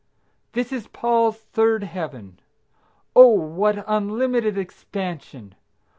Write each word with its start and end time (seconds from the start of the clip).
This 0.53 0.71
is 0.71 0.87
Paul's 0.87 1.37
third 1.37 1.83
heaven. 1.83 2.39
Oh! 3.15 3.35
what 3.35 3.85
unlimited 3.87 4.57
expansion! 4.57 5.53